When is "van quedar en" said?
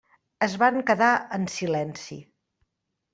0.61-1.45